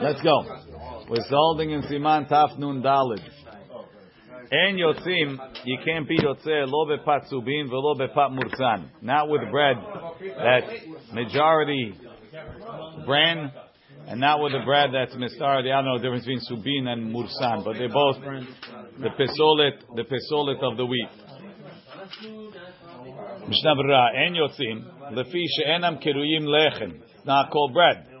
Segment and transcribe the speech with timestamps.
[0.00, 0.42] Let's go.
[1.08, 3.20] We're holding in Siman Taf Nun Dalid.
[4.50, 8.88] En yotzim, you can't be yotze lo bepat subin velo bepat mursan.
[9.00, 9.76] Not with bread
[10.36, 11.94] that's majority
[13.06, 13.50] bran,
[14.08, 15.72] and not with the bread that's mistardi.
[15.72, 18.16] I don't know the difference between subin and mursan, but they're both
[18.98, 21.08] the pesolet, the pesolet of the wheat.
[23.48, 27.00] Mishnah en yotzim, lefi she'enam keruyim lechem.
[27.24, 28.11] Not called bread.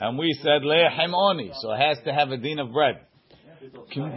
[0.00, 3.00] And we said lechem oni, so it has to have a din of bread.
[3.92, 4.10] For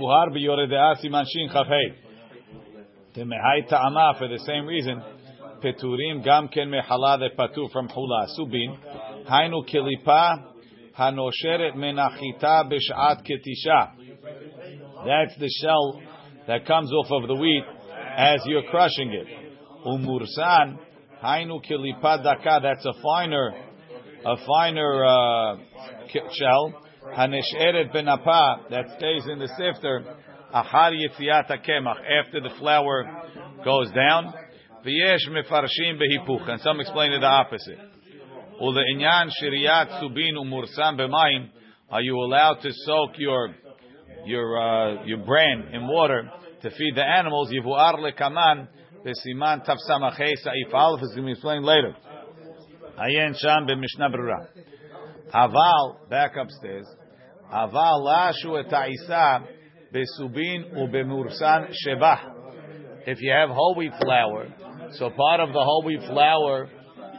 [4.27, 5.01] the same reason,
[5.63, 6.71] peturim gam ken
[7.71, 8.27] from hula.
[8.37, 8.77] Subin,
[9.27, 10.43] hainu kilipa,
[10.97, 13.91] hanosheret menachita b'shat ketisha.
[15.05, 16.01] That's the shell
[16.47, 17.63] that comes off of the wheat
[18.17, 19.27] as you're crushing it.
[19.85, 20.77] Umursan,
[21.23, 23.53] hainu kilipa daka, that's a finer,
[24.25, 25.57] a finer uh,
[26.09, 26.81] shell.
[27.17, 30.03] Hanesheret benapa that stays in the sifter.
[30.53, 33.05] Ahar yitziat kemach after the flour
[33.63, 34.33] goes down.
[34.85, 37.79] V'yesh mefarshim behipuch, and some explain it the opposite.
[38.61, 41.49] Uleinyan shiriyat subin umursan b'mayim.
[41.89, 43.55] Are you allowed to soak your
[44.25, 46.29] your uh, your bran in water
[46.61, 47.51] to feed the animals?
[47.51, 48.67] Yivuar lekaman
[49.05, 51.95] b'siman tafsamachei sa'if alf is going to be explained later.
[52.99, 54.47] Ayen sham b'mishnah berurah.
[55.33, 56.85] Aval, back upstairs.
[57.53, 58.71] Aval lashu et
[59.93, 62.19] besubin ubemursan shebah.
[63.07, 64.47] If you have whole wheat flour,
[64.93, 66.69] so part of the whole wheat flour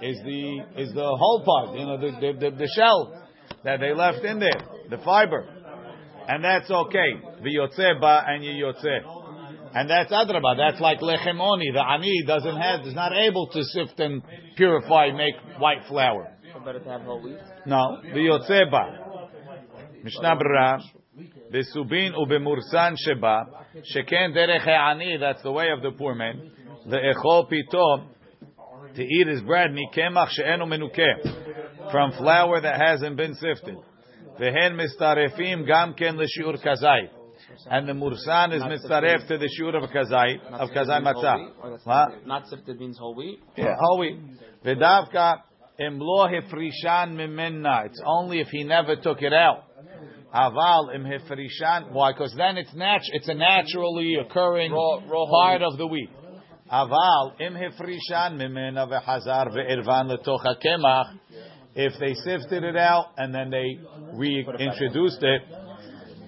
[0.03, 3.29] is the is the whole part, you know, the the, the, the shell
[3.65, 5.47] that they left in there, the fiber,
[6.29, 7.13] and that's okay.
[7.43, 9.01] The ba and yotze,
[9.75, 10.57] and that's adraba.
[10.57, 11.73] That's like lechemoni.
[11.73, 14.23] The ani doesn't have, is not able to sift and
[14.57, 16.29] purify, make white flour.
[16.65, 17.39] Better to have whole wheat.
[17.67, 20.03] No, v'yotzeba.
[20.03, 20.81] Mishnah Berurah.
[21.53, 23.45] Besubin ubemursan sheba.
[23.95, 25.19] Sheken derech ha'ani.
[25.21, 26.51] That's the way of the poor man.
[26.87, 28.07] Le'echol pito.
[28.95, 29.71] To eat his bread.
[29.71, 31.91] Mikemach she'enu menukeh.
[31.91, 33.77] From flour that hasn't been sifted.
[34.41, 37.11] Vehen mistarefim gam ken l'shiur kazait.
[37.71, 42.27] And the mursan is mitzaref to the shiur of kazait, of kazai matzah.
[42.27, 43.41] Not sifted means whole wheat.
[43.57, 44.19] Yeah, whole wheat.
[44.65, 45.43] V'davka
[45.83, 47.87] imlo hefrishan mimenna.
[47.87, 49.65] It's only if he never took it out.
[50.35, 51.91] Aval im hefrishan.
[51.93, 52.13] Why?
[52.13, 56.11] Because then it's natu- It's a naturally occurring part of the wheat.
[56.73, 61.19] Aval im hefrishan mimenna v'hazar ve'irvan letoch hakemach.
[61.75, 63.79] If they sifted it out and then they
[64.15, 65.43] reintroduced it,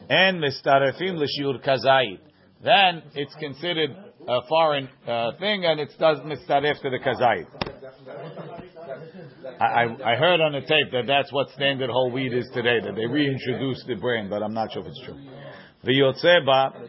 [0.09, 2.19] and mistarefim l'shiur kazait,
[2.65, 3.91] then it's considered
[4.27, 7.47] a foreign uh, thing and it does mistaref to the kazait.
[9.61, 12.95] I, I, heard on the tape that that's what standard whole wheat is today, that
[12.97, 15.21] they reintroduced the brand, but I'm not sure if it's true.
[15.85, 16.89] V'yotzeba,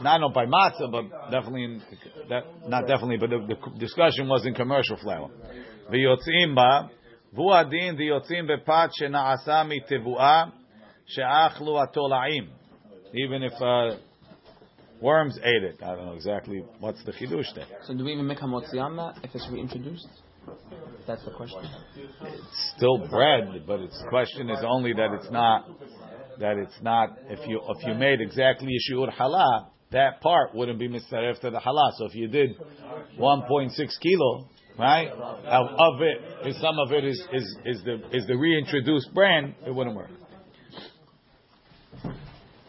[0.00, 1.82] not no by matzah, but definitely in,
[2.28, 5.30] that, not definitely, but the, the discussion was in commercial flour.
[5.90, 6.90] V'yotzim ba,
[7.36, 10.52] v'u adin v'yotzim bepat she'na'asa mitevu'a
[11.06, 12.48] she'achlu atola'im.
[13.14, 13.96] Even if uh,
[15.00, 15.82] worms ate it.
[15.82, 17.66] I don't know exactly what's the chidush there.
[17.86, 20.08] So do we even make hamotzi on that if it's reintroduced?
[21.06, 21.60] That's the question.
[22.22, 25.68] It's still bread, but its question is only that it's not
[26.38, 30.78] that it's not if you if you made exactly a shiur halah, that part wouldn't
[30.78, 31.92] be mitzaref to the halah.
[31.98, 32.56] So if you did
[33.18, 38.26] 1.6 kilo, right, of, of it, if some of it is is is the is
[38.26, 40.10] the reintroduced brand, it wouldn't work.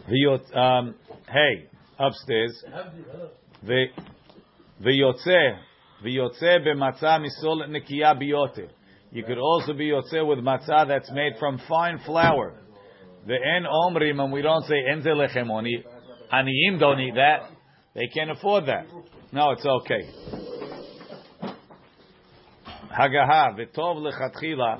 [0.07, 0.95] Um,
[1.27, 1.67] hey,
[1.99, 2.63] upstairs.
[9.11, 12.53] You could also be yotze with matzah that's made from fine flour.
[13.25, 15.49] The en omrim, and we don't say en lechem
[16.31, 17.51] Aniyim don't eat that.
[17.93, 18.85] They can't afford that.
[19.33, 20.09] No, it's okay.
[22.97, 24.79] Hagaha, v'tov lechatchila,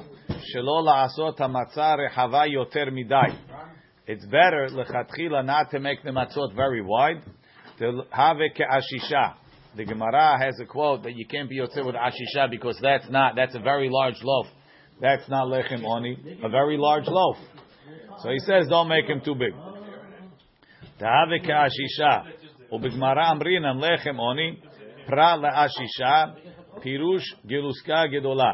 [0.56, 3.36] shelo la'asot hamatzah rehava yoter midai
[4.07, 7.23] It's better lechatchila not to make the matzot very wide.
[7.79, 9.35] To have it ashisha.
[9.77, 13.37] The Gemara has a quote that you can't be yotze with ashisha because that's not
[13.37, 14.47] that's a very large loaf.
[15.01, 17.37] That's not lechem oni, a very large loaf.
[18.23, 19.53] So he says, don't make him too big.
[20.99, 22.27] To have it ashisha.
[22.73, 24.57] ובגמרא אמרינן לחם עוני,
[25.07, 26.25] פרה לאשישה,
[26.81, 28.53] פירוש גילוסקה גדולה.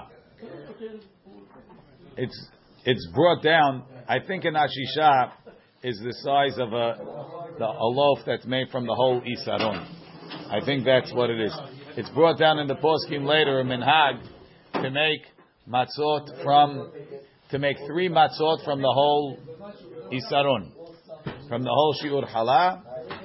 [2.17, 2.51] It's
[2.85, 3.83] it's brought down.
[4.09, 5.31] I think an ashisha
[5.84, 7.24] is the size of a
[7.60, 9.86] the, a loaf that's made from the whole isaron.
[10.50, 11.54] I think that's what it is.
[11.98, 14.24] It's brought down in the poskim later in minhag
[14.74, 15.22] to make
[15.70, 16.92] matzot from
[17.52, 19.38] to make three matzot from the whole
[20.12, 20.72] isaron,
[21.50, 22.82] from the whole shiur hala.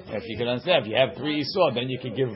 [0.08, 2.28] If you can understand, if you have three isor, then you can give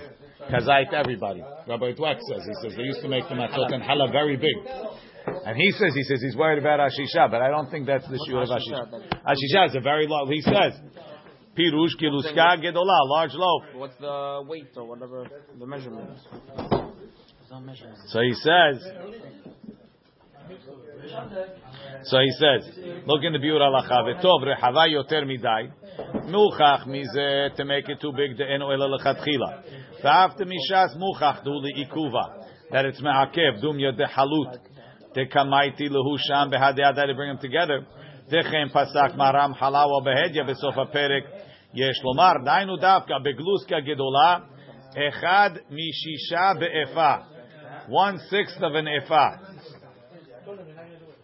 [0.50, 1.42] kazai to everybody.
[1.68, 4.56] Rabbi Dweck says he says they used to make the matzot and hala very big.
[5.26, 8.18] And he says, he says he's worried about Ashisha, but I don't think that's the
[8.28, 8.88] shiur of Ashisha.
[9.24, 10.80] Ashisha is a very large, he says,
[11.58, 13.62] Pirush kiluska gedola, large loaf.
[13.74, 15.26] What's the weight or whatever
[15.58, 16.10] the measurement?
[18.08, 18.82] So he says,
[22.04, 25.70] so he says, look in the Biur Halacha, v'tov rehava yoter midai,
[26.26, 29.62] muchach mize to make it too big, de'enu ela lechatchila.
[30.02, 34.58] V'after mishas muchach du li'ikuva, that it's me'akev, dum yodeh halut,
[35.16, 37.86] Dekamaiti lehusham behadeada to bring them together.
[38.30, 41.22] Dechem pasak maram halawa behedya besofa perek
[41.72, 44.42] yesh lomar dainu davka begluska gedola
[44.96, 47.24] echad mishisha beefa
[47.88, 49.38] one sixth of an efa.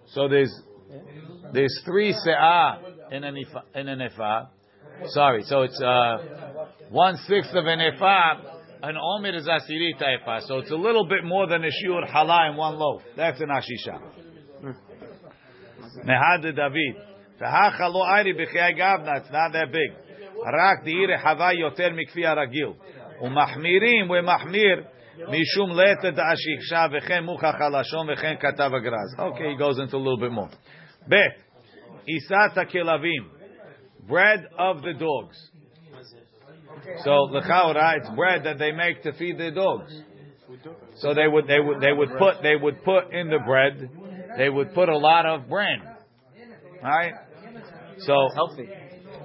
[0.08, 0.52] So there's
[1.52, 4.48] there's three se'ah in an efa, in an efa.
[5.06, 6.18] Sorry, so it's uh,
[6.90, 11.23] one sixth of an efa An omer is asirita ephah, so it's a little bit
[11.23, 13.01] more than a shiur hala in one loaf.
[13.15, 13.99] That's an ashisha.
[16.05, 16.95] Nehad David.
[17.39, 19.17] V'hacha lo ari b'chei gavna.
[19.17, 19.91] It's not that big.
[20.45, 22.73] רק דהי רחבה יותר מכפי הרגיל.
[23.21, 24.83] ומחמירים ומחמיר
[25.17, 29.19] משום לטה דאשישה וכן מוכח הלשון וכן כתב הגרז.
[29.19, 30.49] Okay, he goes into a little bit more.
[31.09, 31.15] ב'
[32.05, 33.23] עיסת הכלבים,
[34.07, 35.51] bread of the dogs.
[37.04, 39.92] So lechaora, it's bread that they make to feed the dogs.
[40.96, 43.90] So they would they would they would put they would put in the bread,
[44.36, 45.80] they would put a lot of bran.
[46.82, 47.14] All right.
[47.98, 48.68] So Healthy.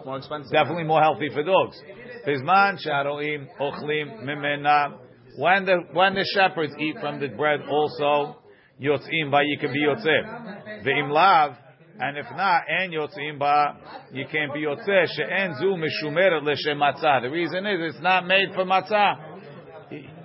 [0.05, 0.51] More expensive.
[0.51, 1.79] definitely more healthy for dogs.
[2.27, 4.97] Bizman sharoim ochlim mimena.
[5.37, 8.37] When the when the shepherds eat from the bread, also
[8.81, 9.69] yotzim ba you can.
[9.71, 11.55] Ve'im lav,
[12.03, 13.77] and if not, and yotzim ba
[14.11, 15.07] you can't be yotzeh.
[15.15, 17.21] She'en zu mishumeret l'shem matzah.
[17.21, 19.15] The reason is it's not made for matzah.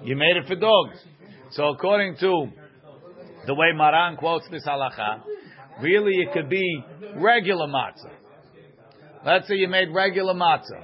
[0.03, 0.99] You made it for dogs.
[1.53, 2.49] So according to
[3.47, 5.23] the way Maran quotes this halacha,
[5.81, 6.85] really it could be
[7.17, 8.13] regular matzah.
[9.25, 10.83] Let's say you made regular matzah,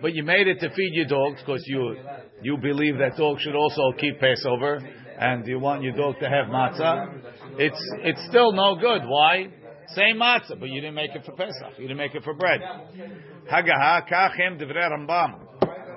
[0.00, 1.96] but you made it to feed your dogs because you
[2.42, 4.78] you believe that dogs should also keep Passover,
[5.18, 7.20] and you want your dog to have matzah.
[7.58, 9.02] It's it's still no good.
[9.04, 9.48] Why?
[9.94, 11.78] Same matzah, but you didn't make it for Pesach.
[11.78, 12.60] You didn't make it for bread.
[13.50, 15.40] Hagaha kachem divrei Rambam.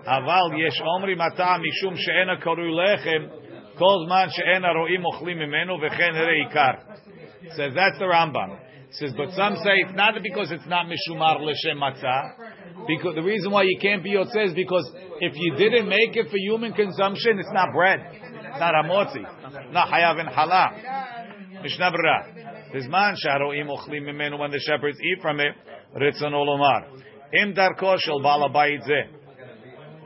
[0.07, 3.29] Aval yesh omri matam mishum she'ena koru lechem
[3.77, 6.77] kol zman she'ena ro'im ochlim imenu v'chen reikar.
[7.55, 8.59] Says that's the Rambam.
[8.91, 12.87] Says, but some say it's not because it's not mishumar l'shem matzah.
[12.87, 14.89] Because the reason why you can't be yotzei is because
[15.19, 17.99] if you didn't make it for human consumption, it's not bread.
[18.11, 19.23] It's not hamotzi.
[19.23, 21.61] It's not hayav and halal.
[21.61, 21.91] Mishnah
[22.73, 25.53] Bizman sharoim ochlim mimenu when the shepherds eat from it.
[25.95, 26.85] Ritzon olomar.
[27.33, 29.07] Im darko shel balabayit zeh.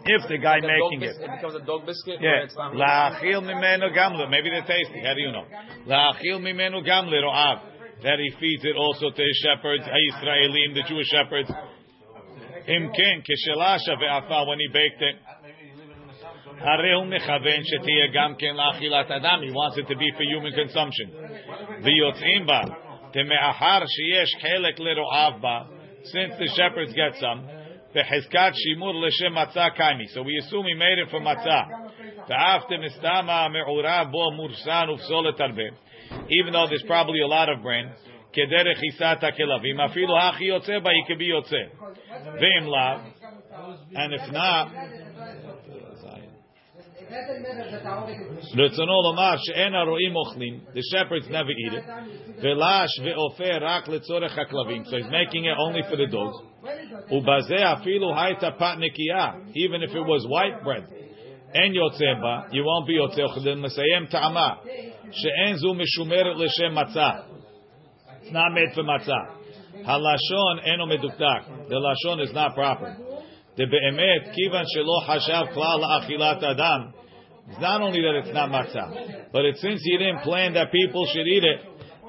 [0.06, 1.16] If the guy making it.
[1.16, 2.20] It becomes a dog biscuit.
[2.20, 2.48] Yeah.
[2.58, 4.30] La'achil mimenu gamle.
[4.30, 5.02] Maybe they're tasty.
[5.06, 5.46] How do you know?
[5.88, 7.62] La'achil mimenu gamle ro'av.
[8.04, 11.50] That he feeds it also to his shepherds, Israelim, the Jewish shepherds.
[12.68, 15.16] Im ken keshelasha ve'afa when he baked it.
[16.63, 19.41] הרי הוא מכוון שתהיה גם כן לאכילת אדם.
[19.43, 21.09] He wants it to be for human consumption.
[21.83, 22.61] ויוצאים בה,
[23.13, 25.61] דמאחר שיש חלק לרועב בה,
[26.05, 27.59] since the shepherds get some,
[27.95, 30.05] בחזקת שימור לשם מצה קיימי.
[30.05, 31.63] So we assume he made it for מצה.
[32.29, 35.63] ואף דמסתמה מעורב בו מורסן ופסולת הרבה.
[36.29, 37.89] Even though there's probably a lot of brain,
[38.33, 41.63] כדרך עיסת הכלבים, אפילו הכי יוצא בה, he could be יוצא.
[42.41, 42.99] ואם לאו,
[43.95, 44.69] and if not,
[50.74, 51.84] the shepherds never eat it.
[54.90, 56.38] So he's making it only for the dogs.
[57.12, 58.10] Ubazeh afilu
[59.54, 60.88] Even if it was white bread.
[61.54, 63.64] En yotzeba, you won't be yotzeh chedim
[68.24, 69.28] It's not made for matzah.
[71.70, 72.98] The lashon is not proper
[77.50, 81.06] it's not only that it's not matzah, but it's since he didn't plan that people
[81.14, 81.60] should eat it,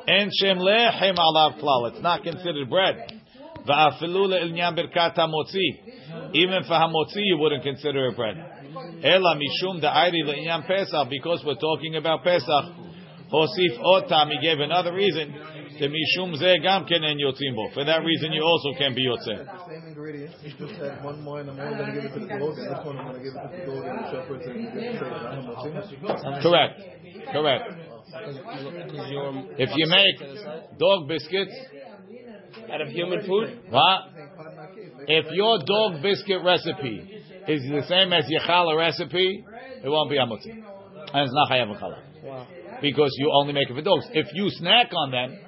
[0.06, 1.90] and shem lechem alav klal.
[1.92, 3.20] It's not considered bread.
[3.66, 5.18] Va'afilu le'ilnyan birkat.
[6.34, 8.36] Even for hamotzi, you wouldn't consider it bread.
[9.02, 12.64] Ela mishum da'ayri le'inyan pesach, because we're talking about pesach.
[13.32, 15.34] Hosif otam, he gave another reason.
[15.80, 17.70] The mishum ze gam ken en yotzim bo.
[17.74, 19.68] For that reason, you also can be yotzeh.
[19.68, 20.34] Same ingredients.
[20.42, 22.56] You just had one more in the morning, then give it to the dogs.
[22.56, 24.74] This one I'm going to give it to the dog and the shepherds and give
[24.74, 25.04] it to
[26.02, 26.40] the.
[26.42, 26.80] Correct.
[27.32, 27.64] Correct.
[29.58, 31.54] If you make dog biscuits,
[32.72, 33.60] out of human food.
[33.70, 34.00] what?
[35.06, 39.44] If your dog biscuit recipe is the same as your challah recipe,
[39.82, 40.50] it won't be amutzi.
[40.50, 41.98] And it's not chayav challah.
[42.22, 42.46] Wow.
[42.80, 44.06] Because you only make it for dogs.
[44.12, 45.38] If you snack on them,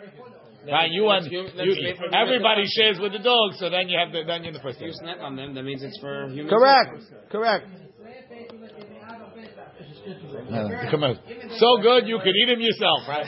[0.73, 3.99] right, you and That's hu- that's you, everybody shares with the dog, so then you
[3.99, 4.97] have the, then you're the first you thing.
[5.01, 6.49] snack on them, that means it's for human.
[6.49, 7.03] Correct.
[7.31, 7.67] Correct.
[10.51, 11.19] Uh, come on.
[11.59, 13.27] So good you could eat them yourself, right?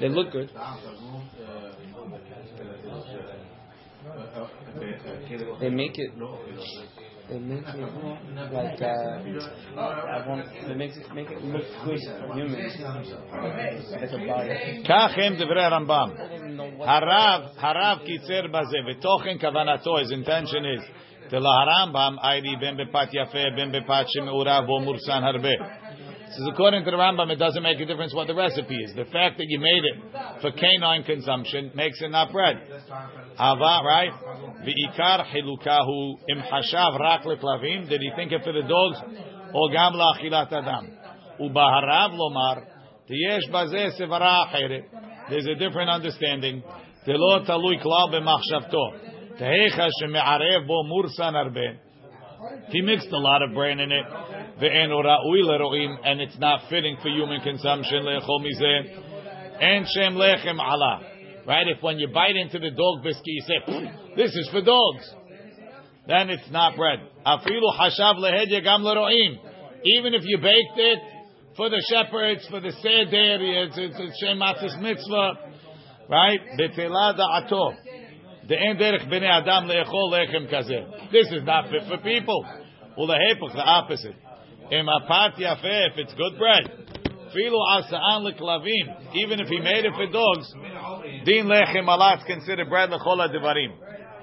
[0.00, 0.50] They look good.
[5.60, 6.12] They make it.
[7.29, 7.79] They make it
[8.53, 10.45] like uh, I want.
[10.67, 12.73] They make it make it look good for humans.
[14.01, 14.83] It's a body.
[14.87, 16.09] כך הם דברי הרמב"ם.
[16.09, 16.89] I don't even know what.
[16.89, 20.83] הרב, הרב קיצר בזה, ותוכן כוונתו, his intention is,
[21.29, 25.49] דלהרמב"ם, היידי בין בפת יפה, בין בפת שמעורב בו מורסן הרבה.
[26.30, 28.94] Says according to the Rambam, it doesn't make a difference what the recipe is.
[28.94, 32.56] The fact that you made it for canine consumption makes it not bread.
[33.36, 34.12] Hava, right?
[34.62, 37.88] V'ikar chilukahu im hashav rak leklavim.
[37.88, 38.98] Did he think it for the dogs?
[39.52, 40.92] Or gam la'achilat adam?
[41.40, 42.64] Ubaharav lomar,
[43.10, 44.84] tiyesh bazeh sevara acheret.
[45.30, 46.62] There's a different understanding.
[47.08, 49.40] Telo talui klal b'machshavto.
[49.40, 51.80] Tehecha sheme'arev bo mursan arbe.
[52.70, 54.06] He mixed a lot of brain in it.
[56.04, 58.06] And it's not fitting for human consumption.
[59.60, 61.00] En shem lechem ala.
[61.46, 61.66] Right?
[61.68, 63.58] If when you bite into the dog biscuit, you say,
[64.16, 65.04] this is for dogs.
[66.06, 67.00] Then it's not bread.
[67.26, 69.38] Hashav lehedye gam leroim.
[69.84, 70.98] Even if you baked it
[71.56, 75.34] for the shepherds, for the seder, it's, it's, it's shem matzis mitzvah.
[76.08, 76.40] Right?
[76.58, 77.74] Betela da'ato.
[78.50, 78.58] This
[81.30, 82.44] is not fit for people.
[82.98, 84.16] Ulehepach, the opposite.
[84.72, 86.68] Im apat yafeh, if it's good bread.
[89.14, 90.52] Even if he made it for dogs,
[91.24, 93.72] din lechem alat considered bread lechol devarim.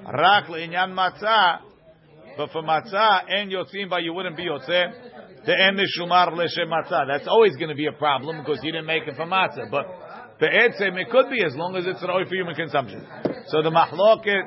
[0.04, 1.60] Rak le'inyan matzah,
[2.36, 4.92] but for matzah, en yotzim but you wouldn't be yotzeh.
[5.46, 7.06] The end is shumar leshem matzah.
[7.08, 9.70] That's always going to be a problem because you didn't make it for matzah.
[9.70, 9.86] But
[10.40, 13.04] the etzem, it could be as long as it's roi for human consumption.
[13.48, 14.42] So the mahloket,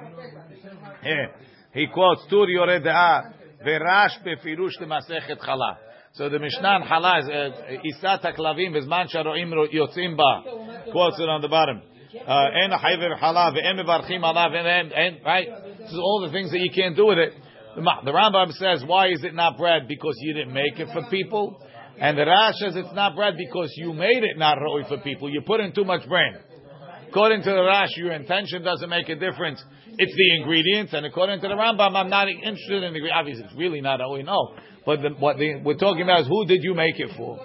[1.73, 3.33] he quotes Tur Yoreh De'ah,
[3.65, 5.77] Verash befirush lemasechet chala.
[6.13, 10.91] So the Mishnah in Chala is uh, Isat HaKlavim Vizman Sharoim Yotzim Ba.
[10.91, 11.81] Quotes it on the bottom.
[12.13, 15.47] En Hayver Chala Ve'en Mevarchim Ala Ve'en En Right?
[15.79, 17.33] This is all the things that you can't do with it.
[17.75, 19.87] The, the Rambam says, why is it not bread?
[19.87, 21.61] Because you didn't make it for people.
[21.99, 25.29] And the Rash says it's not bread because you made it not roi for people.
[25.29, 26.35] You put in too much brain.
[27.09, 29.63] According to the Rash, your intention doesn't make a difference.
[29.97, 33.01] It's the ingredients, and according to the Rambam, I'm not interested in the.
[33.13, 34.55] Obviously, it's really not we know.
[34.85, 37.37] But the, what the, we're talking about is who did you make it for?